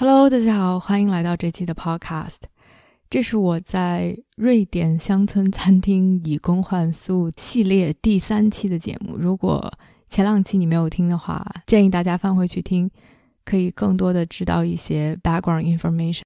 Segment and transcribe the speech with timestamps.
[0.00, 2.38] Hello，大家好，欢迎来到这期的 Podcast。
[3.10, 9.18] 这是我在瑞典乡村餐厅以工换宿系列第三期的节目。
[9.18, 9.70] 如果
[10.08, 12.90] 前两期你没有听的话，建议大家翻回去听，
[13.44, 16.22] 可以更多的知道一些 background information。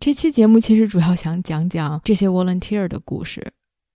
[0.00, 3.42] 这期节目其实主要想讲讲这些 volunteer 的故事，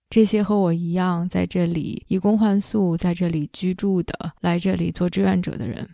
[0.08, 5.88] 这些和我一样在这里以工换宿，在这里居住的，来这里做志愿者的人。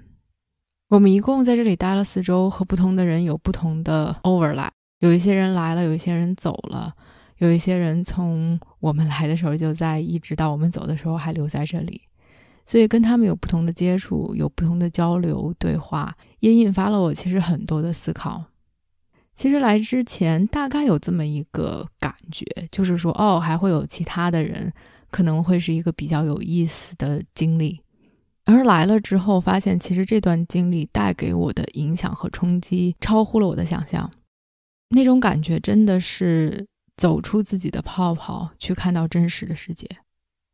[0.88, 4.70] 我们一共在这里待了四周，和不同的人有不同的 overlap。
[5.00, 6.94] 有一些人来了，有一些人走了，
[7.38, 12.02] 有一些人从我们来的时候就在，一直到我们走的时候还留在这里。
[12.64, 18.44] 所以跟他们有不同的接触，有不同的交流对话，也引发了我其实很多的思考。
[19.34, 24.72] 其实来之前大概有这么一个感觉，就是说，哦，还会有其他的人，
[25.10, 27.80] 可能会是一个比较有意思的经历。
[28.46, 34.10] 而来了之后，发现其实这段经历带给我的影响和冲击超乎了我的想象。
[34.88, 36.64] 那种感觉真的是
[36.96, 39.86] 走出自己的泡泡，去看到真实的世界。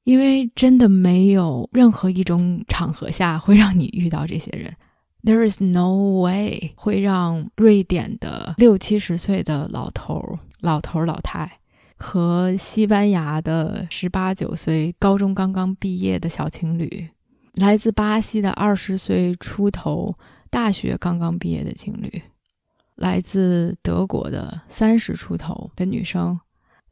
[0.04, 4.74] 因为真的没有任何一种场合下会让你遇到这些人。
[5.22, 11.60] There is no way 会让瑞典的六七十岁的老头、老头、老太
[11.96, 17.10] 和西班牙的十八九岁高中刚刚毕业的小情侣。
[17.54, 20.14] 来自巴西的二十岁出头、
[20.48, 22.22] 大学刚刚毕业的情侣，
[22.96, 26.38] 来自德国的三十出头的女生，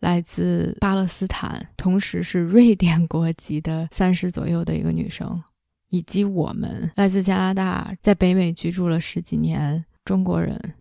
[0.01, 5.43] 来自巴勒斯坦，同时是瑞典国籍的三十左右的一个女生，
[5.89, 10.75] 以及我们来自加拿大，在北美居住了十几年中国人，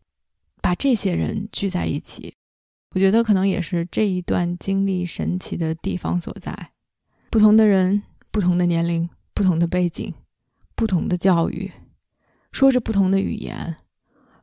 [0.62, 2.34] 把这些人聚在一起，
[2.94, 6.72] 我觉得可能也是这一段经历神奇的地方所在。
[7.30, 9.10] 不同的人，不同的年龄。
[9.40, 10.14] 不同的背景，
[10.76, 11.72] 不同的教育，
[12.52, 13.78] 说着不同的语言，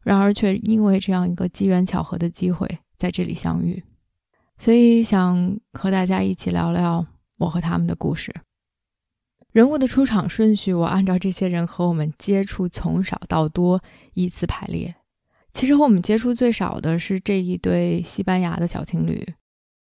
[0.01, 3.84] 然而却因为这样一个机缘巧合的机会在这里相遇，
[4.57, 7.05] 所以想和大家一起聊聊
[7.37, 8.34] 我和他们的故事。
[9.53, 13.83] 人物的出场顺序，我按照这些人和我们接触从少到多
[14.15, 14.95] 依次排列。
[15.53, 19.23] 其实和我们接触最少的是这一对西班牙的小情侣，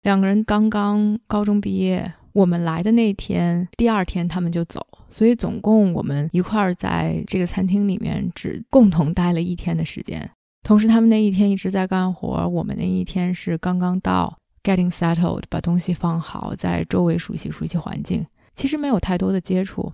[0.03, 2.13] 两个人刚刚高中毕业。
[2.33, 10.27] 我们来的那天，第二天他们就走，所以总共我们一块儿在这个餐厅里面只共同待了一天的时间。
[10.63, 18.25] 同时，他们那一天一直在干活，我们那一天是刚刚到，getting settled，把东西放好，在周围熟悉熟悉环境。
[18.55, 19.91] 其实没有太多的接触，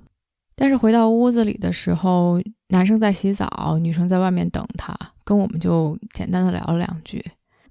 [0.56, 2.40] 但是回到屋子里的时候，
[2.70, 7.24] 男生在洗澡，女生在外面等他，跟我们就简单的聊了两句，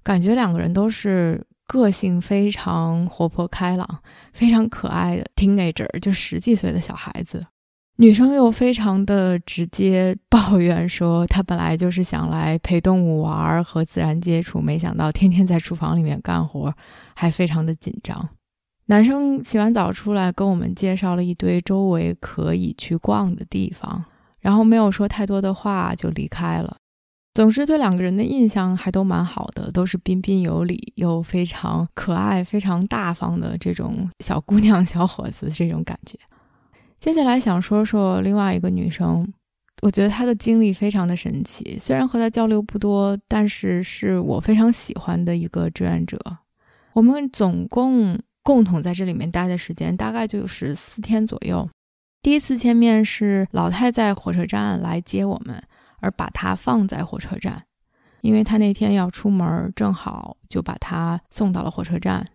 [0.03, 1.41] 感觉两个人都是。
[1.67, 3.87] 个性非常活泼开朗、
[4.33, 7.45] 非常可爱的 teenager，就十几岁的小孩子。
[7.99, 16.71] 女生又非常的直接抱怨说，她本来就是想来陪动物玩儿和自然接触，没想到天天在厨房里面干活，
[17.15, 18.29] 还非常的紧张。
[18.85, 24.05] 男生洗完澡出来，跟我们介绍了一堆周围可以去逛的地方，
[24.39, 26.77] 然后没有说太多的话就离开了。
[27.37, 36.17] 总之，对两个人的印象还都蛮好的，都是彬彬有礼又非常可爱、非常大方的这种小姑娘、小伙子这种感觉。
[36.97, 39.31] 接下来想说说另外一个女生，
[39.83, 41.77] 我觉得她的经历非常的神奇。
[41.79, 46.19] 虽然和她交流不多，但是是我非常喜欢的一个志愿者。
[46.93, 51.69] 我们总共共同在这里面待的时间大概就是四天左右。
[52.23, 55.61] 第一次见面是老太在火车站来接我们。
[56.01, 57.65] 而把他放在火车站，
[58.21, 62.25] 因为他那天要出门，正好就把他送到了火车站。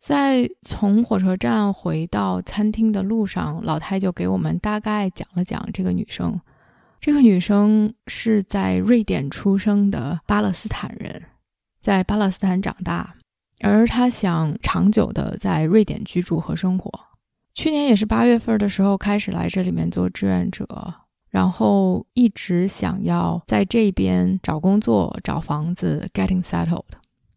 [0.00, 6.40] 在从火车站回到餐厅的路上，老太就给我们大概讲了讲这个女生。
[7.00, 11.22] 这个女生是在瑞典出生的巴勒斯坦人，
[11.80, 13.14] 在巴勒斯坦长大，
[13.60, 16.92] 而她想长久的在瑞典居住和生活。
[17.54, 20.66] 去年也是八月份的时候开始来这里面做志愿者。
[21.30, 26.84] 然后一直想要在这边找工作、找房子，getting settled，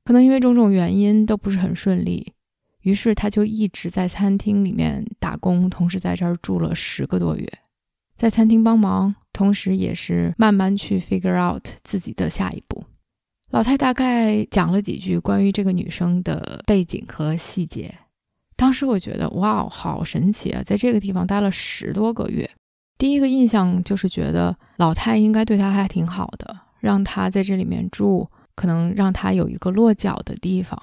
[0.05, 2.33] 可能因为种种原因都不是很顺利，
[2.81, 7.51] 于是他就一直在餐厅里面打工，同时在这儿住了十个多月，
[8.15, 12.83] 在餐厅帮忙，同时也是慢慢去 figure out 自己的下一步。
[13.49, 17.93] 老太大概讲了几句关于这个女生的背景和细节。
[18.55, 20.63] 当时我觉得，哇，好神奇啊！
[20.63, 22.49] 在这个地方待了十多个月，
[23.01, 30.79] 第一个印象就是觉得老太应该对她还挺好的，让她在这里面住，可能让她有一个落脚的地方。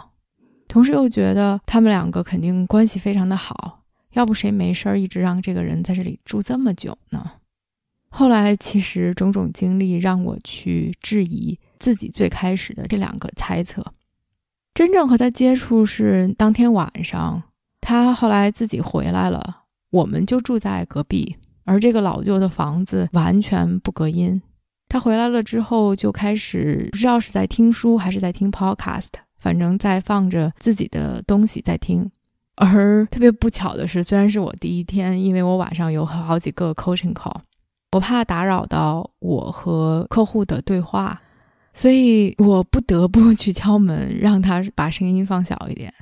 [0.66, 3.84] 同时又觉得他们两个肯定关系非常的好，
[4.14, 7.24] 要不谁没事儿一直让这个人在这里住这么久呢？
[8.10, 13.92] 后来其实种种经历让我去质疑自己最开始的这两个猜测。
[14.74, 17.44] 真正和他接触是当天晚上，
[17.80, 21.36] 他后来自己回来了，我们就住在隔壁，
[21.68, 24.40] 而这个老旧的房子完全不隔音。
[24.88, 32.10] 他回来了之后就开始不知道是在听书还是在听 podcast，反正在放着自己的东西在听。
[32.56, 37.36] 而特别不巧的是，虽然是我第一天，因为我晚上有好几个 coaching call。
[37.92, 41.20] 我怕打扰到我和客户的对话，
[41.74, 45.92] 所以我不得不 去敲门，让他把声音放小一点。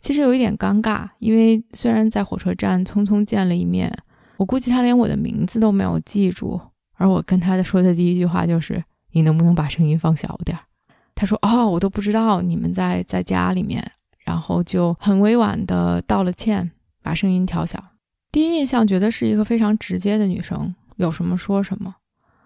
[0.00, 3.92] 其实有一点尴尬，因为虽然在火车站匆匆见了一面，
[4.40, 6.58] 我估计他连我的名字都没有记住。
[6.94, 8.82] 而我跟他说的第一句话就是
[9.12, 10.64] ：“你能不能把声音放小点儿？”
[11.14, 13.86] 他说：“哦，我都不知道你们在在家里面。”
[14.24, 16.70] 然后就很委婉的道了歉，
[17.02, 17.82] 把声音调小。
[18.32, 20.74] 第一印象觉得是一个非常直接的女生。
[20.96, 21.94] 有什么说什么。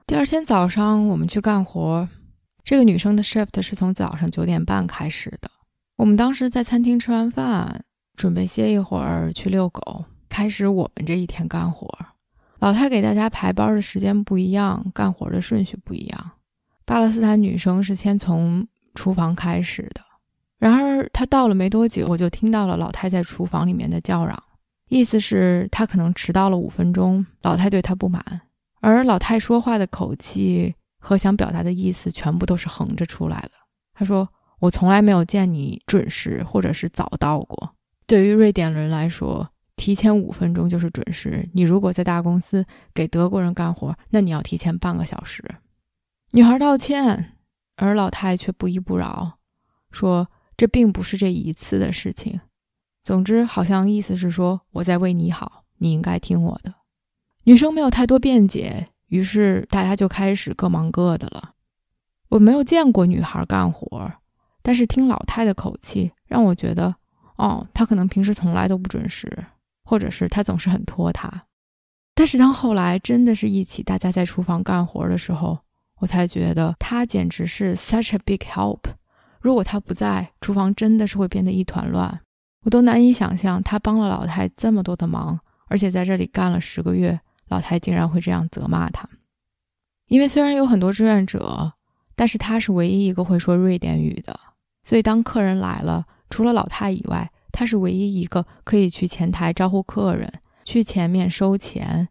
[0.04, 2.08] 第二天早上，我们去干活。
[2.64, 5.48] 这个女生的 shift 是从早上九点半开始的。
[5.96, 7.84] 我们当时在餐厅吃完饭，
[8.16, 11.88] 准备歇一会儿去遛狗，开始我们这一天干活。
[12.58, 16.30] 老太给大家排班的时间不一样，干活的顺序不一样。
[16.84, 18.66] 巴勒斯坦女生是先从
[18.96, 20.00] 厨房开始的，
[20.58, 24.42] 然而她到了没多久，我就听到了老太在厨房里面的叫嚷。
[24.88, 27.24] 意思是，他可能迟到了五分钟。
[27.42, 28.20] 老太对他不满，
[28.80, 33.50] 而老太说话的口气和想表达的意思全部都是横着出来了。
[33.94, 34.28] 她说
[34.58, 37.70] ：“我从来没有见你准时或者是早到过。
[38.04, 41.48] 对于瑞典人来说，提前五分钟就是准时。
[41.52, 45.42] 你如果在大公司给德国人干活，那你要提前半个小时。”
[46.32, 47.36] 女孩道歉，
[47.76, 49.38] 而老太却不依不饶，
[49.90, 52.40] 说：“这并不是这一次的事情。”
[53.04, 56.74] 总之，好像意思是说我在为你好，你应该听我的。
[57.44, 61.52] 女生没有太多辩解，于是大家就开始各忙各的了。
[62.30, 64.10] 我没有见过女孩干活，
[64.62, 66.94] 但是听老太的口气，让我觉得，
[67.36, 69.30] 哦，她可能平时从来都不准时，
[69.84, 71.46] 或者是他总是很拖沓。
[72.14, 75.58] 但是当后来真的是一起大家在厨房干活的时候，
[75.98, 78.80] 我才觉得他简直是 such a big help。
[79.40, 82.20] 如果他不在，厨房真的是会变得一团乱。
[82.62, 89.08] 我都难以想象，他帮了老太这么多的忙，而且在这里干了十个月，老太竟然会这样责骂他。
[90.06, 91.72] 因为虽然有很多志愿者，
[92.14, 94.38] 但是他是唯一一个会说瑞典语的，
[94.82, 100.30] 所以当客人来了，除了老太以外，他是唯一一个可以去前台招呼客人、
[100.64, 102.08] 去前面收钱，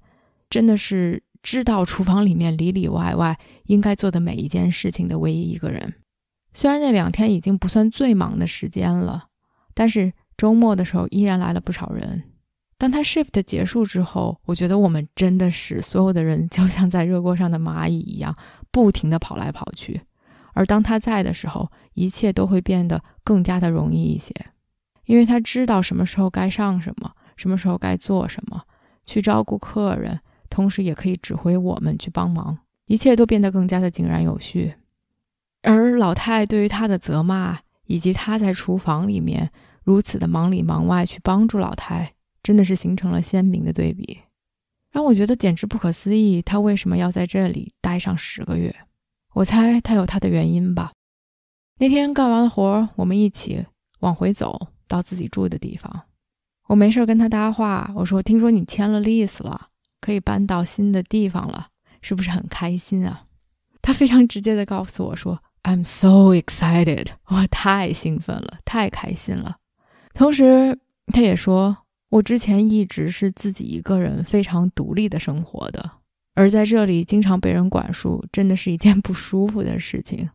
[0.49, 5.93] 真的是知道厨房里面里里外外应该做的每一件事情的唯一一个人。
[6.53, 9.25] 虽然那两天已经不算最忙的时间了，
[9.73, 10.13] 但是。
[10.35, 12.23] 周末的时候依然来了不少人。
[12.79, 18.35] 当他 shift 结束之后，我觉得我们真的是所有的人就像在热锅上的蚂蚁一样，
[18.71, 20.01] 不停地跑来跑去。
[20.53, 24.33] 而当他在的时候，一切都会变得更加的容易一些，
[25.05, 28.61] 因为他知道什么时候该上什么，什么时候该做什么，
[29.05, 30.19] 去照顾客人，
[30.49, 34.75] 同时也可以指挥我们去帮忙，一切都变得更加的井然有序。
[35.61, 39.51] 而老太对于他的责骂，以及他在厨房里面。
[39.85, 44.17] 如此的忙里忙外去帮助老太，真的是形成了鲜明的对比，
[44.93, 46.41] 让我觉得简直不可思议。
[46.41, 48.73] 他为什么要在这里待上十个月？
[49.33, 50.93] 我猜他有他的原因吧。
[51.79, 53.65] 那天干完了活，我们一起
[53.99, 56.03] 往回走到自己住的地方。
[56.67, 59.69] 我没事跟他搭话，我说：“听说你签了 lease 了，
[59.99, 61.67] 可以搬到新的地方了，
[62.01, 63.25] 是不是很开心啊？”
[63.81, 69.57] 他非常直接的告诉我说：“I'm so excited，我太兴奋了，太开心了。”
[70.13, 71.75] 同时，他也说，
[72.09, 75.89] 我之前一直是自己一个人非常独立的生活的，
[76.35, 80.29] 而在这里经常被人管束，真的是一件不舒服的事情，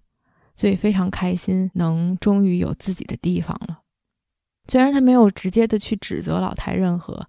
[0.55, 3.79] 所以非常开心能终于有自己的地方了。
[4.69, 7.27] 虽然他没有直接的去指责老太任何，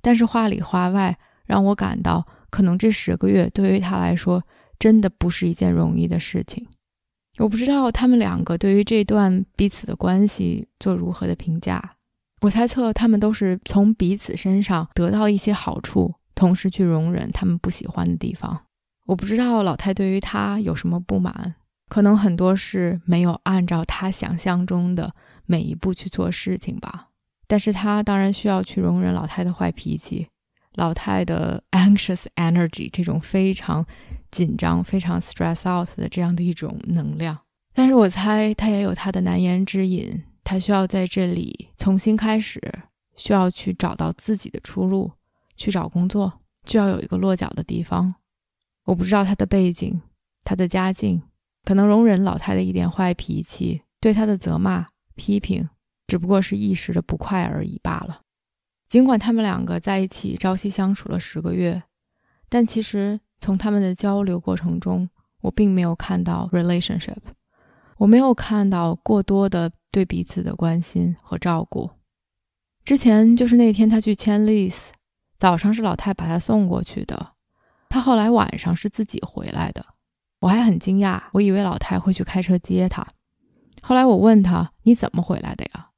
[0.00, 4.42] 但是话里话外让我感到，可能这十个月对于他来说
[4.78, 6.66] 真的不是一件容易的事情。
[7.38, 11.92] 我不知道他们两个对于这段彼此的关系做如何的评价。
[12.40, 18.64] 我猜测他们都是从彼此身上得到一些好处，同时去容忍他们不喜欢的地方。
[19.06, 21.54] 我不知道老太对于他有什么不满，
[21.88, 25.12] 可能很多事没有按照他想象中的
[25.46, 27.08] 每一步去做事情吧。
[27.46, 30.26] 但是他当然需要去容忍老太的坏脾气，
[30.74, 33.86] 老太的 anxious energy 这种非常
[34.30, 37.38] 紧张、非常 stress out 的这样的一种能量。
[37.72, 42.60] 但是我猜他也有他的难言之隐，他需要在这里重新开始，
[43.16, 45.12] 需要去找到自己的出路，
[45.56, 48.14] 去找工作，就要有一个落脚的地方。
[48.86, 50.00] 我不知道他的背景，
[50.42, 51.22] 他的家境，
[51.64, 54.86] 可能容忍老太的一点坏脾气，对他的责骂、
[55.16, 55.68] 批评。
[56.06, 58.20] 只不过是一时的不快而已罢了。
[58.86, 61.82] 尽管他们两个在一起朝夕相处了十个月，
[62.48, 67.18] 但其实从他们的交流过程中，我并没有看到 relationship，
[67.98, 71.90] 我没有看到过多的对彼此的关心和照顾。
[72.84, 74.90] 之前就是那天他去签 lease，
[75.36, 77.32] 早上是老太把他送过去的，
[77.88, 79.84] 他后来晚上是自己回来的。
[80.38, 83.04] 我还很惊讶，我以为老太会去开车接他。
[83.88, 85.90] 后来我问他：“你怎么回来的呀？”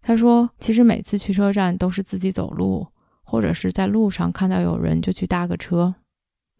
[0.00, 2.86] 他说：“其实每次去车站都是自己走路，
[3.24, 5.92] 或者是在路上看到有人就去搭个车。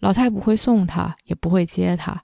[0.00, 2.20] 老太不会送他，也不会接他，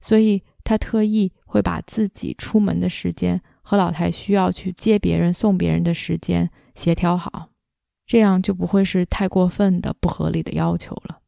[0.00, 7.48] 所以他特意会把自己出门的时间和老太需要去接别人、送别人的时间协调好，
[8.06, 11.18] 这样就不会是太过分的、不合理的要求了。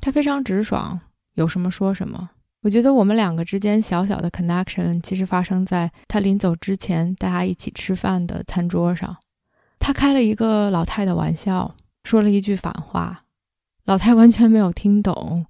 [0.00, 1.00] 他非常直爽，
[1.34, 2.30] 有什么说什么。”
[2.62, 9.16] 我觉得我们两个之间小小的 connection，其实发生在他临走之前，大家一起吃饭的餐桌上。
[9.78, 11.74] 他开了一个老太的玩笑，
[12.04, 13.24] 说了一句反话，
[13.86, 15.46] 老太完全没有听懂。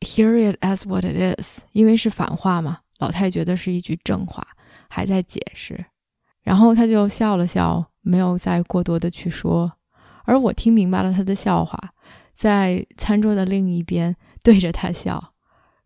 [0.00, 4.46] Hear it as what it is，因为是反话嘛，老太觉得是一句正话，
[4.90, 5.86] 还在解释。
[6.42, 9.72] 然后他就笑了笑，没有再过多的去说。
[10.24, 11.78] 而我听明白了他的笑话，
[12.34, 15.29] 在餐桌的另一边对着他笑。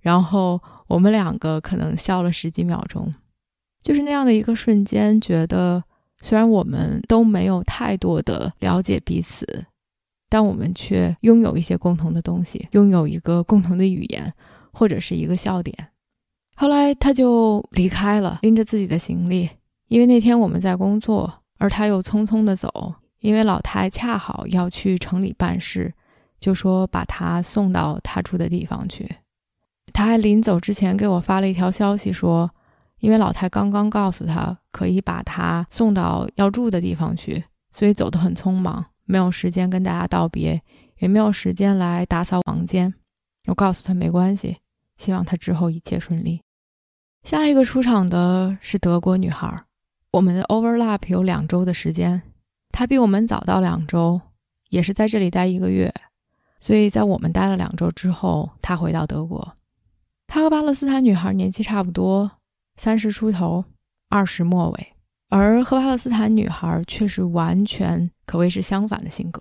[0.05, 3.11] 然后我们两个可能笑了十几秒钟，
[3.83, 5.83] 就是那样的一个瞬间，觉得
[6.21, 9.65] 虽然我们都没有太多的了解彼此，
[10.29, 14.31] 但我们却拥有一些共同的东西，拥有一个共同的语言
[14.75, 15.75] 或者是一个笑点。
[16.55, 19.49] 后来他就离开了，拎着自己的行李，
[19.89, 25.91] 因为那天我们在工作，而他又匆匆的走，因为老太恰好要去城里办事，
[26.39, 29.11] 就说把他送到他住的地方去。
[29.95, 32.51] 他还临走之前给我发了一条消息，说，
[32.99, 40.61] 因为老太刚刚告诉他可以把他送到要住的地方去，所以走得很匆忙，没有时间跟大家道别，
[40.99, 42.93] 也没有时间来打扫房间。
[43.47, 44.57] 我告诉他没关系，
[44.99, 46.43] 希望他之后一切顺利。
[47.23, 49.65] 下一个出场的是德国女孩，
[50.11, 52.21] 我们的 overlap 有两周的时间，
[52.73, 54.21] 她比我们早到两周，
[54.71, 55.95] 也是在这里待一个月，
[56.59, 59.57] 所以在我们待了两周之后，她回到德国。
[60.27, 62.31] 她和巴勒斯坦女孩年纪差不多，
[62.77, 63.65] 三十出头，
[64.09, 64.95] 二十末尾，
[65.29, 69.41] 而和巴勒斯坦女孩却是完全可谓是相反的性格。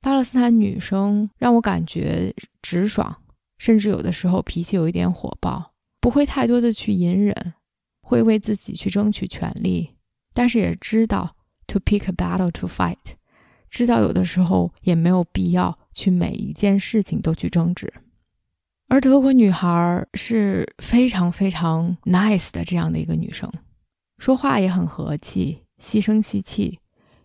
[0.00, 3.20] 巴勒斯坦女生让我感觉直爽，
[3.58, 7.54] 甚至有的时候脾气有一点火爆，不会太多的去隐忍，
[8.02, 9.90] 会为自己去争取权利，
[10.32, 11.36] 但是也知道
[11.66, 12.96] to pick a battle to fight，
[13.68, 17.92] 知道有的时候也没有必要去每一件事情都去争执。
[18.88, 23.50] 而德国女孩是非常非常 nice 的这样的一个女生，
[24.16, 26.78] 说话也很和气，细声细气。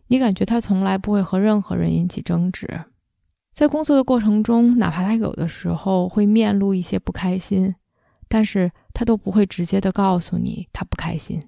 [0.08, 2.68] 你感觉她从来不会和任何人引起争执，
[3.56, 7.74] 在工作的过程中，哪怕她有的时候会面露一些不开心，
[8.28, 11.42] 但是她都不会直接的告诉你她不开心。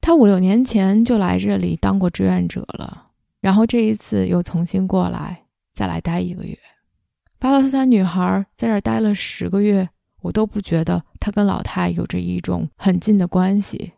[0.00, 3.08] 她五六年前就来这里当过志愿者了，
[3.40, 5.42] 然后这一次又重新过来，
[5.74, 6.56] 再来待一个月。
[7.40, 9.88] 巴勒斯坦女孩在这待了十个月，
[10.20, 13.94] 我都不觉得她跟老太有着一种很近的关系。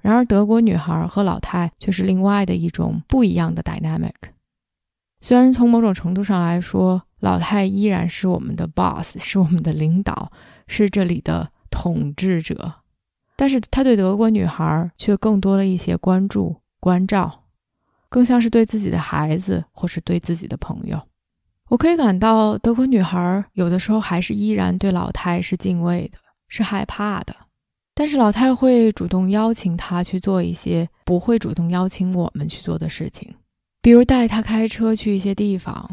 [0.00, 4.14] 然而，德国女孩和老太却是另外的一种不一样的 dynamic。
[5.20, 10.32] 虽然从某种程度上来说，老太依然是我们的 boss，是我们的领导，
[10.66, 12.76] 是这里的统治者，
[13.36, 17.44] 但是她对德国女孩却更多了一些关注、关照，
[18.08, 20.98] 更像是对自己的孩子或是对自己的朋友。
[21.70, 27.34] 我可以感到，德国女孩有的时候还是依然对老太是敬畏的，是害怕的。
[27.94, 33.32] 但是老太会主动邀请她去做一些不会主动邀请我们去做的事情，
[33.80, 35.88] 比如带她开车去一些地方，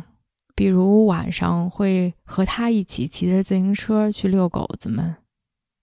[0.55, 5.15] 比如晚上会和她一起骑着自行车去遛狗子们。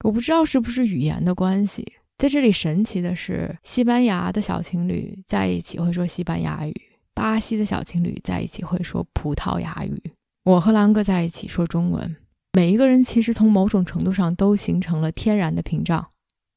[0.05, 1.87] 我不知道是不是语言的关系，
[2.19, 6.75] 在这里神奇的是，西班牙的小情侣在一起会说西班牙语。
[7.15, 10.13] 巴西的小情侣在一起会说葡萄牙语，
[10.45, 12.17] 我和狼哥在一起说中文。
[12.53, 16.11] 每一个人其实从某种程度上都形成了天然的屏障，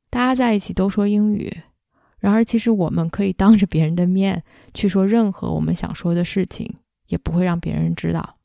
[0.10, 1.56] 大家在一起都说英语。
[2.20, 6.76] 然而，其实我们可以当着别人的面去说任何我们想说的事情，
[7.08, 8.38] 也不会让别人知道。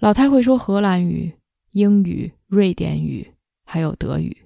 [0.00, 1.32] 老太会说荷兰语、
[1.70, 3.32] 英语、瑞典语，
[3.64, 4.36] 还有德语。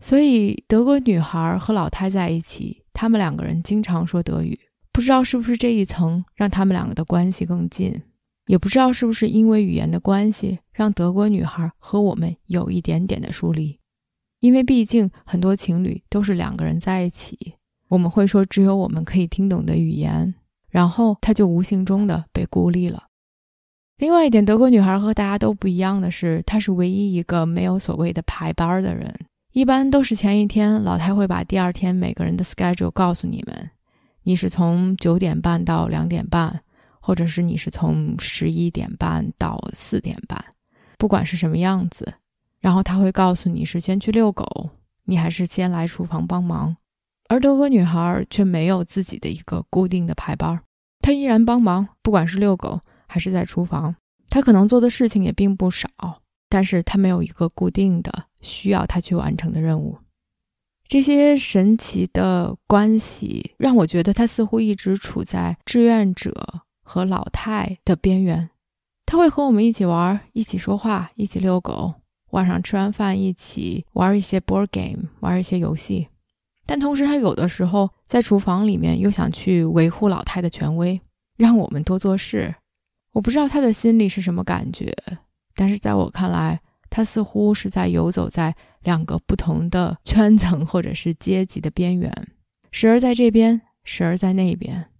[0.00, 4.58] 所以，德国女孩和老太在一起，他们两个人经常说德语。
[4.94, 8.00] 不知道是不是这一层让他们两个的关系更近，
[8.46, 13.76] 也不知道是不是因为语言的关系，让德国女孩和我们有一点点的疏离。
[14.38, 17.54] 因为毕竟很多情侣都是两个人在一起。
[17.88, 20.32] 我们会说只有我们可以听懂的语言，
[20.70, 23.08] 然后他就无形中的被孤立了。
[23.98, 29.12] 另外一点，德国女孩和大家都不一样的是，她是唯一一个没有所谓的排班的人。
[29.52, 33.70] 一般都是前一天老太会把第二天每个人的 schedule 告诉你们，
[34.24, 36.62] 你是从九点半到两点半，
[36.98, 40.42] 或者是你是从十一点半到四点半，
[40.98, 42.14] 不管是什么样子，
[42.60, 44.70] 然后他会告诉你是先去遛狗，
[45.04, 46.76] 你还是先来厨房帮忙。
[47.28, 50.60] 而德国女孩却没有自己的一个固定的排班，
[51.00, 53.94] 她依然帮忙，不管是遛狗还是在厨房，
[54.30, 55.88] 她可能做的事情也并不少，
[56.48, 59.98] 但是她没有一个固定的需要她去完成的任务。
[60.86, 68.50] 这些神奇的关系让我觉得他似乎一直处在志愿者和老太的边缘。
[69.06, 71.94] 他会和我们一起玩，一起说话，一起遛狗，
[72.30, 76.08] 晚上吃完饭一起玩一些 board game，玩一些游戏。
[76.66, 81.00] 但同时，他有的时候在厨房里面又想去维护老太的权威，
[81.36, 82.54] 让我们多做事。
[83.12, 84.94] 我不知道他的心里是什么感觉，
[85.54, 86.60] 但是在我看来，
[86.94, 92.08] 他似乎是在游走在两个不同的圈层或者是阶级的边缘，
[92.70, 94.90] 时而在这边，时而在那边。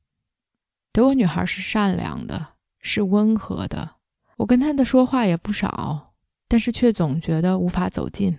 [0.92, 2.48] 德国女孩是善良的，
[2.80, 3.92] 是温和的，
[4.38, 6.14] 我跟她的说话也不少，
[6.48, 8.36] 但是却总觉得无法走近。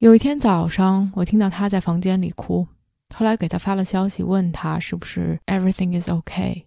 [0.00, 2.68] 有一天早上，我听到她在房间里哭，
[3.14, 6.64] 后来给她发了消息，问她是不是 everything is okay。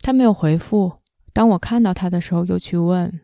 [0.00, 0.94] 他没有回复。
[1.34, 3.20] 当我看到他的时候，又去问，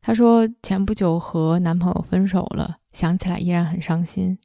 [0.00, 4.38] 她说前不久和男朋友分手了，想起来依然很伤心。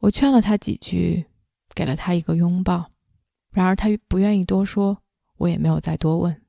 [0.00, 1.26] 我劝了她几句，
[1.74, 2.90] 给了她一个拥抱，
[3.52, 4.98] 然而她不愿意多说，
[5.38, 6.40] 我也没有再多问。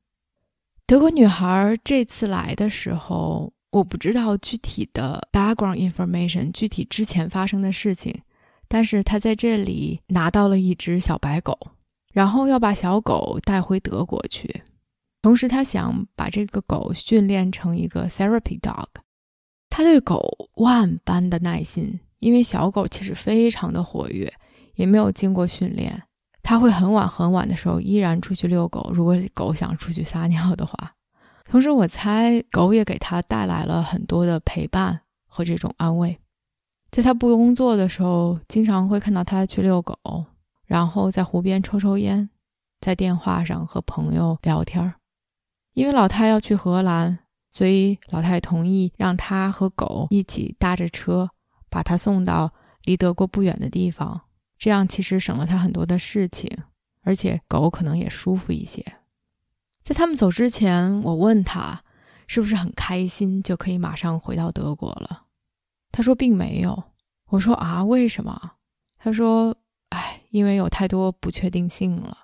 [0.85, 3.53] 德国女孩这次来的时候。
[3.71, 8.11] 我不知道具体的 background information，具体之前发生的事情，
[8.67, 11.55] 但是她在这里拿到了一只小白狗，
[12.11, 14.63] 然后要把小狗带回德国去，
[15.21, 18.87] 同时他想把这个狗训练成一个 therapy dog。
[19.69, 24.33] 他对狗万般的耐心，因为小狗其实非常的活跃，
[24.75, 26.01] 也没有经过训练，
[26.41, 28.91] 他会很晚很晚的时候依然出去遛狗。
[28.93, 30.95] 如果狗想出去撒尿的话。
[31.51, 36.15] 同时，我猜狗也给他带来了很多的陪伴和这种安慰。
[36.91, 39.95] 在他不工作的时候，经常会看到他去遛狗，
[40.67, 42.29] 然后在湖边抽抽烟，
[42.81, 44.98] 在电话上和朋友聊天儿。
[45.79, 47.19] 因为老太要去荷兰，
[47.53, 51.29] 所以老太同意让他和狗一起搭着车，
[51.69, 52.51] 把他送到
[52.83, 54.19] 离德国不远的地方。
[54.57, 56.51] 这样其实省了他很多的事情，
[57.03, 58.85] 而且狗可能也舒服一些。
[59.81, 61.81] 在他们走之前，我问他
[62.27, 65.23] 是不是很开心就可以马上回到德国了。
[65.93, 66.83] 他说并没有。
[67.29, 68.51] 我说啊，为什么？
[68.97, 69.55] 他说，
[69.91, 72.17] 哎，因为有太多不确定性了。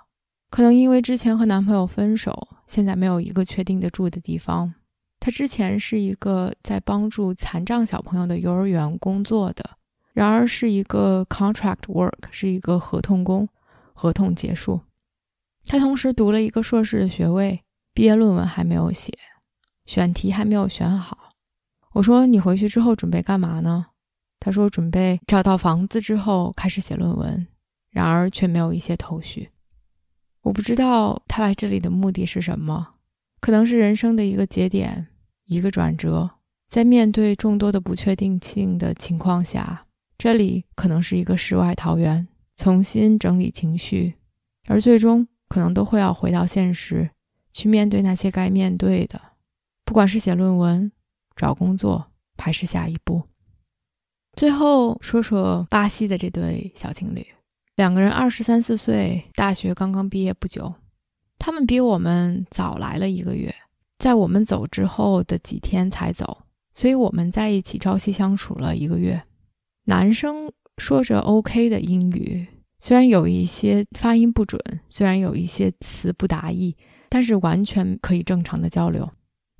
[0.50, 4.74] 可能因为之前和男朋友分手，现在没有一个确定的住的地方。
[5.20, 9.78] 他之前是一个在帮助残障小朋友的幼儿园工作的，
[10.14, 13.48] 然而是一个 contract work，是一个合同工，
[13.94, 14.82] 合同结束。
[15.66, 19.12] 他同时读了一个硕士的学位，毕业论文还没有写，
[19.86, 21.30] 选题还没有选好。
[21.94, 23.88] 我说：“你回去之后准备干嘛呢？”
[24.40, 27.48] 他说：“准备找到房子之后开始写论文。”
[27.90, 29.50] 然而却没有一些头绪。
[30.46, 32.94] 我不知道他来这里的目的是什么，
[33.42, 35.08] 可能是人生的一个节点，
[35.48, 36.30] 一个转折。
[36.70, 44.14] 在面对众多的不确定性的情况下，这里可能是一个世外桃源，重新整理情绪，
[44.68, 45.28] 而最终。
[45.48, 47.10] 可能都会要回到现实，
[47.54, 49.22] 去面对那些该面对的，
[49.86, 50.92] 不管是写论文、
[51.36, 53.22] 找工作，还是下一步。
[54.36, 57.26] 最后说说巴西的这对小情侣，
[57.76, 60.74] 两个人二十三四岁，大学刚刚毕业不久，
[61.38, 63.54] 他们比我们早来了一个月，
[64.00, 69.22] 在我们走之后的几天才走，所以我们在一起朝夕相处了一个月。
[69.86, 72.48] 男生说着 OK 的英语。
[72.80, 76.76] 虽然有一些发音不准，虽然有一些词不达意，
[77.10, 79.10] 但是完全可以正常的交流。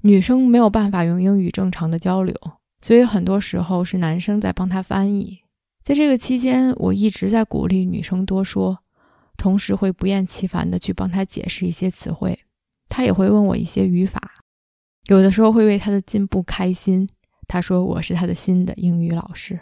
[0.02, 2.36] 女生没有办法用英语正常的交流，
[2.82, 5.40] 所以很多时候是男生在帮她翻译。
[5.86, 8.80] 在这个期间，我一直在鼓励女生多说，
[9.38, 12.40] 同时会不厌其烦的去帮她解释一些词汇。
[12.90, 14.20] 她也会问我一些语法，
[15.06, 17.08] 有的时候会为她的进步开心。
[17.48, 19.60] 她说我是她的新的英语老师。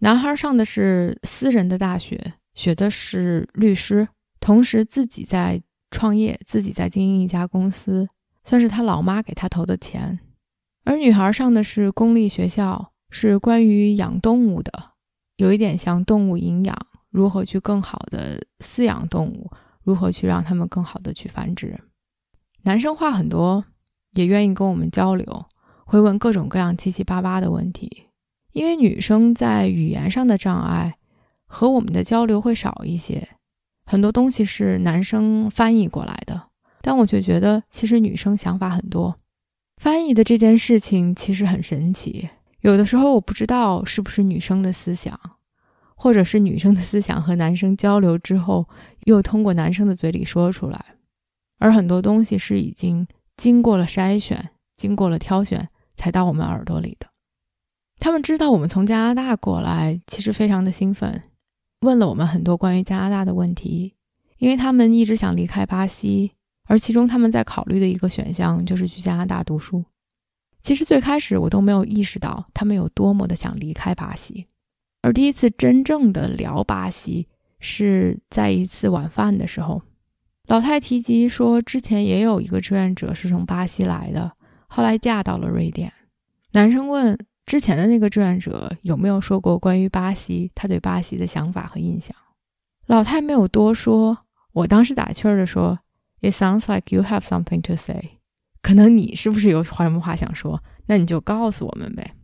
[0.00, 4.06] 男孩上的是私人的大学，学的是律师，
[4.40, 8.06] 同时自己在创业，自己在经营一家公司，
[8.44, 10.20] 算是他老妈给他投的钱。
[10.84, 14.89] 而女孩上的是公立学校，是关于养动物的，
[15.40, 16.76] 有一点像动物营养，
[17.08, 19.50] 如何去更好的饲养动物，
[19.82, 21.80] 如何去让他们更好的去繁殖。
[22.64, 23.64] 男生话很多，
[24.12, 25.46] 也愿意跟我们交流，
[25.86, 28.08] 会问各种各样七七八八的问题。
[28.52, 30.96] 因为女生在语言上的障碍
[31.46, 33.26] 和我们的交流会少一些，
[33.86, 36.48] 很多东西是男生翻译过来的，
[36.82, 39.16] 但我就觉得其实女生想法很多。
[39.78, 42.28] 翻译的这件事情其实很神奇，
[42.60, 45.18] 有的时候我不知道是不是女生的思想，
[45.94, 48.68] 或者是女生的思想和男生交流之后
[49.04, 50.96] 又通过男生的嘴里说出来，
[51.58, 57.06] 而很多东西是已经经过了筛选、经过了挑选才到我们耳朵里的。
[57.98, 61.22] 他们知道我们从加拿大过来，其实非常的兴奋，
[61.80, 63.94] 问了我们很多关于加拿大的问题，
[64.38, 66.32] 因为他们一直想离开巴西，
[66.66, 69.84] 而其中他们在考虑的一个选项就是去加拿大读书。
[70.62, 74.46] 其实最开始我都没有意识到他们有多么的想离开巴西，
[75.02, 79.82] 而第一次真正的聊巴西是在一次晚饭的时候，
[80.46, 84.32] 老太提及说之前也有一个志愿者是从巴西来的，
[84.68, 85.92] 后来嫁到了瑞典。
[86.52, 87.18] 男生问。
[87.46, 92.14] 之前的那个志愿者有没有说过关于巴西他对巴西的想法和印象？
[92.86, 94.18] 老太没有多说。
[94.52, 95.80] 我当时打趣儿的说
[96.20, 98.18] ：“It sounds like you have something to say。”
[98.62, 100.62] 可能你是不是有什么话想说？
[100.86, 102.14] 那你就告诉我们呗。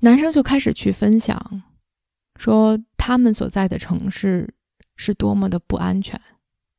[0.00, 1.62] 男生就开始去分享，
[2.38, 4.54] 说他们所在的城市
[4.96, 6.20] 是多么的不安全，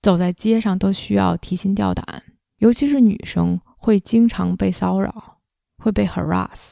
[0.02, 2.24] 走在街上都需要提心吊胆，
[2.58, 5.39] 尤其是女生会经常被骚扰，
[5.78, 6.71] 会被 harass。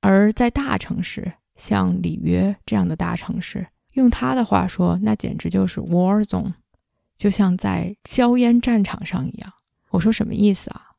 [0.00, 6.52] 而在大城市，像里约这样的大城市，用他的话说，那简直就是 war zone，
[7.16, 9.52] 就像在硝烟战场上一样。
[9.90, 10.89] 我说什么意思啊？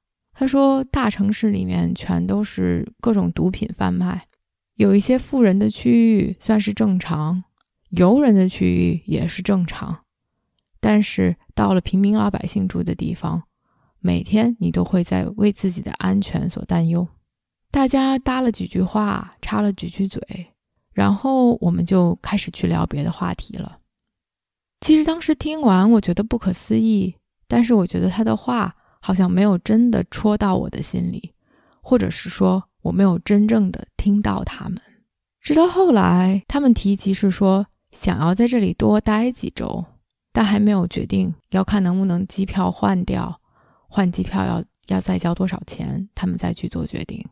[0.42, 4.26] 他说大城市里面全都是各种毒品贩卖，
[4.74, 7.44] 有一些富人的区域算是正常，
[7.90, 10.00] 游人的区域也是正常，
[10.80, 13.44] 但是到了平民老百姓住的地方，
[14.00, 17.08] 每天你都会在为自己的安全所担忧。
[17.70, 20.20] 大家搭了几句话，插了几句嘴，
[20.92, 23.78] 然后我们就开始去聊别的话题了。
[24.80, 27.16] 其实当时听完，我觉得不可思议，
[27.48, 31.34] 但是我觉得他的话好像没有真的戳到我的心里，
[31.82, 34.80] 或者是说我没有真正的听到他们。
[35.42, 39.84] 直到后来，他们提及是说想要在这里多待几周，
[40.32, 43.42] 但还没有决定，要看能不能机票换掉，
[43.90, 47.26] 换机票要要再交多少钱，他们再去做决定。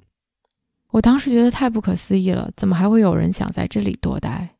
[0.90, 4.56] 我当时觉得太不可思议了，怎么还会有人想在这里多待？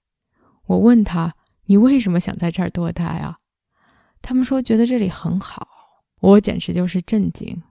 [0.68, 1.34] 我问他
[1.66, 3.40] ：“你为什么想在这儿多待啊？”
[4.22, 5.68] 他们说觉得这里很好，
[6.20, 7.62] 我简直就是震惊。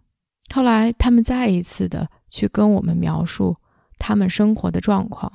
[0.54, 3.56] 后来他们再一次的去跟我们描述
[3.98, 5.30] 他们生活的状况，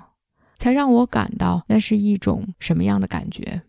[0.57, 3.61] 才让我感到那是一种什么样的感觉。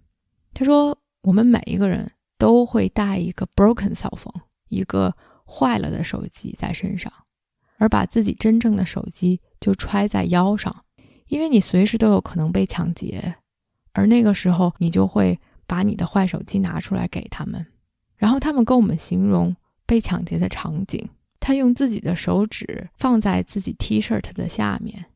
[0.53, 7.13] 他说：“我们每一个人都会带一个 broken cell phone，一个坏了的手机在身上。”
[7.77, 10.85] 而把自己真正的手机就揣在腰上，
[11.27, 13.35] 因为你随时都有可能被抢劫，
[13.93, 17.67] 而那个时候你就会把你的坏手机拿出来给他们，
[18.17, 19.55] 然后他们跟我们形容
[19.87, 21.09] 被抢劫的场景，
[21.41, 25.07] 他用自己的手指放在自己 T 恤的下面，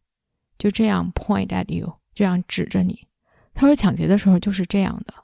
[0.59, 3.07] 就这样 point at you，这样指着你。
[3.55, 5.15] 他说抢劫的时候就是这样的，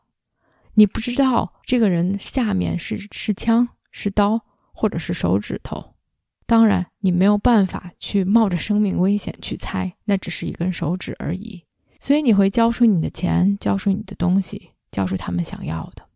[0.74, 4.40] 你不知道这个人下面是是枪是刀
[4.72, 5.94] 或者是手指头。
[6.46, 11.64] 当然，你没有办法去冒着生命危险去猜，那只是一根手指而已。
[12.00, 16.06] 所以你会交出你的钱，交出你的东西，交出他们想要的。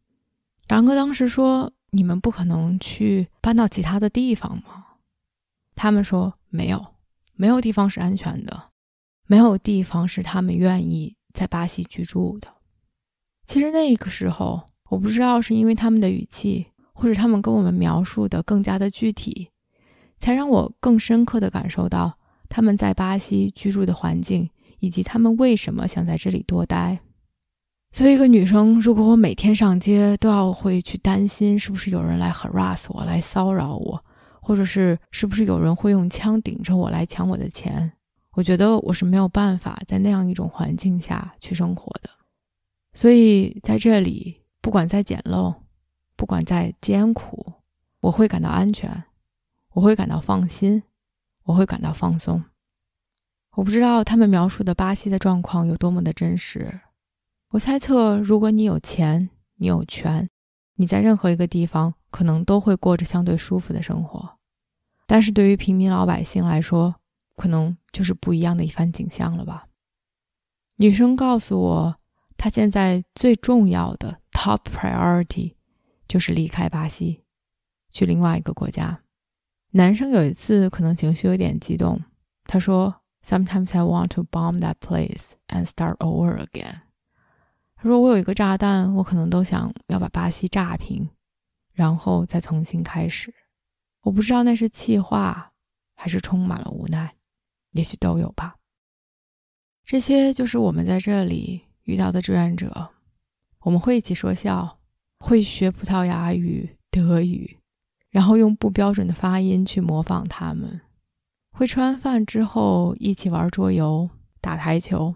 [0.68, 4.84] 然哥当时说：“你们不可能去搬到其他的地方吗？”
[5.74, 6.94] 他们说：“没有，
[7.34, 8.70] 没有地方是安全的，
[9.26, 12.48] 没有地方是他们愿意在巴西居住的。”
[13.46, 19.50] 其实那个时候，我不知道是因为他们的语气，或者他们跟我们描述的更加的具体。
[20.20, 24.50] 才让我更深刻地感受到他们在巴西居住的环境，
[24.80, 26.98] 以及他们为什么想在这里多待。
[27.90, 34.04] 作为一个女生，如果我每天上街都要会去担心是不是有人来 harass 我、来骚扰我，
[34.40, 37.90] 或者是是不是有人会用枪顶着我来抢我的钱，
[38.32, 42.10] 我觉得我是没有办法在那样一种环境下去生活的。
[42.92, 45.54] 所以在这里，不管再简陋，
[46.14, 47.54] 不管再艰苦，
[48.00, 49.04] 我会感到安全，
[49.72, 50.82] 我会感到放心，
[51.44, 52.44] 我会感到放松。
[53.56, 56.80] 我不知道他们描述的巴西的状况有多么的真实。
[57.50, 60.28] 我猜测，如果你有钱，你有权，
[60.74, 64.36] 你在任何一个地方可能都会过着相对舒服的生活。
[65.06, 66.96] 但是对于平民老百姓来说，
[67.36, 69.66] 可能就是不一样的一番景象了吧。
[70.76, 71.96] 女生告诉我，
[72.36, 75.54] 她现在最重要的 top priority
[76.06, 77.24] 就是离开巴西，
[77.90, 79.00] 去另外一个国家。
[79.70, 82.02] 男生有一次可能情绪有点激动，
[82.44, 82.96] 他说。
[83.20, 86.80] Sometimes I want to bomb that place and start over again。
[87.80, 91.08] 他说：“我有一个炸弹，我可能都想要把巴西炸平，
[91.72, 93.32] 然后再重新开始。
[94.02, 95.52] 我不知道那是气话，
[95.94, 97.14] 还是充满了无奈，
[97.70, 98.56] 也许都有吧。
[99.84, 102.90] 这些就是我们在这里遇到的志愿者。
[103.60, 104.80] 我们会一起说笑，
[105.20, 107.58] 会学葡萄牙语、德语，
[108.10, 110.80] 然后用不标准的发音去模仿他们。”
[111.54, 114.10] 会吃完饭之后一起玩桌游、
[114.40, 115.14] 打台球，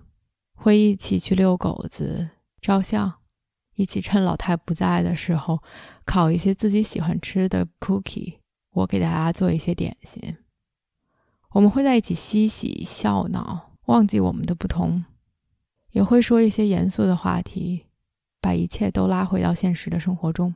[0.54, 2.30] 会一起去遛狗子、
[2.62, 3.12] 照相，
[3.74, 5.60] 一起趁老太不在的时候
[6.04, 8.36] 烤一些自己喜欢吃的 cookie，
[8.70, 10.36] 我给大家做一些点心。
[11.50, 15.04] 我们会在一起嬉戏笑闹，忘记我们的不同，
[15.90, 17.86] 也会说一些严肃的话题，
[18.40, 20.54] 把一切都拉回到现实的生活中。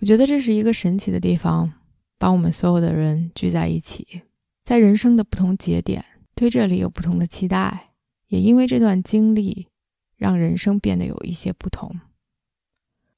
[0.00, 1.72] 我觉得这是一个神奇的地方，
[2.18, 4.22] 把我们所有的人聚在一起。
[4.64, 7.92] 在人生的不同节点，对这里有不同的期待，
[8.26, 9.68] 也因为这段经历，
[10.22, 11.98] 让人生变得有一些不同。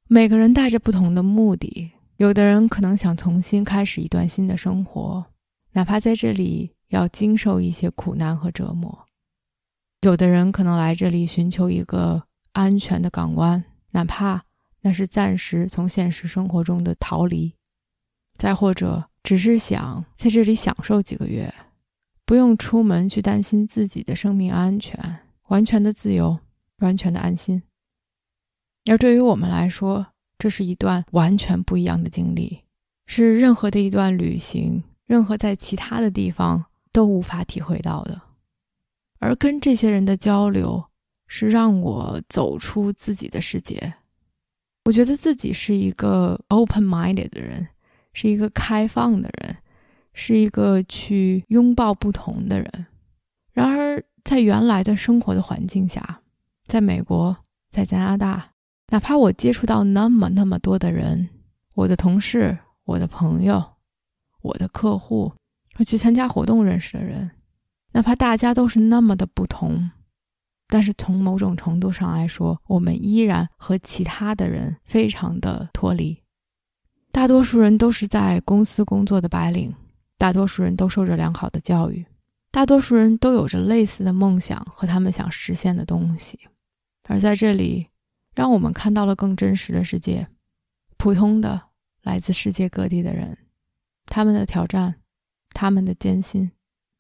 [0.09, 5.27] 每个人带着不同的目的，有的人可能想重新开始一段新的生活，
[5.73, 9.05] 哪怕在这里要经受一些苦难和折磨；
[10.01, 14.43] 有的人可能来这里寻求一个安全的港湾，哪怕
[14.81, 17.53] 那是暂时从现实生活中的逃离；
[18.39, 21.53] 再或者，只是想在这里享受几个月，
[22.25, 26.39] 不用出门去担心自己的生命安全，完全的自由，
[26.85, 27.63] 完全的安心。
[28.85, 30.07] 而对于我们来说，
[30.39, 32.61] 这是一段完全不一样的经历，
[33.07, 38.21] 是任何的一段旅行，任何在其他的地方都无法体会到的。
[39.19, 40.85] 而跟这些人的交流，
[41.27, 43.95] 是让我走出自己的世界。
[44.85, 47.67] 我觉得自己是一个 open-minded 的人。
[48.17, 49.57] 是一个开放的人，
[50.13, 52.87] 是一个去拥抱不同的人。
[53.53, 56.21] 然而，在原来的生活的环境下，
[56.75, 57.37] 在美国，
[57.71, 58.51] 在加拿大，
[58.89, 61.29] 哪怕我接触到那么那么多的人，
[61.77, 63.63] 我的同事、我的朋友、
[64.43, 65.33] 我的客户，
[65.79, 67.31] 我去参加活动认识的人，
[67.93, 69.89] 哪怕大家都是那么的不同，
[70.67, 76.21] 但是从某种程度上来说，我们依然和其他的人非常的脱离。
[77.13, 79.73] 大多数人都是在公司工作的白领，
[80.19, 82.05] 大多数人都受着良好的教育，
[82.51, 86.37] 大多数人都有着类似的梦想和他们想实现的东西。
[87.05, 87.89] 而在这里，
[88.35, 90.29] 让我们看到了更真实的世界，
[90.97, 91.71] 普通的
[92.03, 93.39] 来自世界各地的人，
[94.07, 95.01] 他们的挑战，
[95.51, 96.51] 他们的艰辛，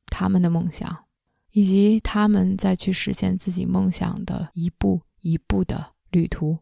[0.06, 1.06] 他们的梦想，
[1.52, 6.58] 以及他们在去实现自己梦想的一步一步的旅途。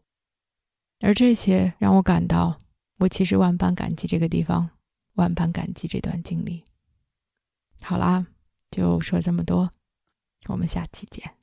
[1.01, 2.59] 而这些让我感到。
[2.99, 4.69] 我其实万般感激这个地方，
[5.15, 6.63] 万般感激这段经历。
[7.81, 8.25] 好啦，
[8.71, 9.69] 就说这么多，
[10.47, 11.42] 我们下期见。